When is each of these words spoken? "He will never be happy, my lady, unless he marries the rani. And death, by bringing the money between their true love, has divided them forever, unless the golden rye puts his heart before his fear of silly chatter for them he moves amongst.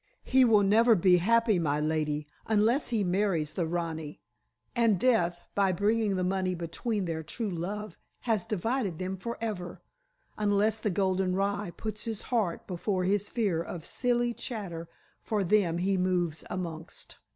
"He 0.23 0.43
will 0.43 0.63
never 0.63 0.95
be 0.95 1.17
happy, 1.17 1.59
my 1.59 1.79
lady, 1.79 2.25
unless 2.47 2.87
he 2.89 3.03
marries 3.03 3.53
the 3.53 3.67
rani. 3.67 4.19
And 4.75 4.99
death, 4.99 5.43
by 5.53 5.71
bringing 5.71 6.15
the 6.15 6.23
money 6.23 6.55
between 6.55 7.05
their 7.05 7.21
true 7.21 7.51
love, 7.51 7.99
has 8.21 8.43
divided 8.47 8.97
them 8.97 9.15
forever, 9.15 9.79
unless 10.39 10.79
the 10.79 10.89
golden 10.89 11.35
rye 11.35 11.71
puts 11.77 12.05
his 12.05 12.23
heart 12.33 12.65
before 12.65 13.03
his 13.03 13.29
fear 13.29 13.61
of 13.61 13.85
silly 13.85 14.33
chatter 14.33 14.89
for 15.21 15.43
them 15.43 15.77
he 15.77 15.99
moves 15.99 16.43
amongst. 16.49 17.19